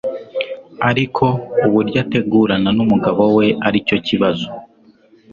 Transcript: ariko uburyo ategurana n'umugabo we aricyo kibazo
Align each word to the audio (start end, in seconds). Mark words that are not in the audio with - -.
ariko 0.89 1.25
uburyo 1.65 1.97
ategurana 2.05 2.69
n'umugabo 2.77 3.21
we 3.37 3.47
aricyo 3.67 3.97
kibazo 4.07 4.47